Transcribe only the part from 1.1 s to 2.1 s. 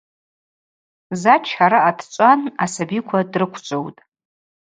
Зач араъа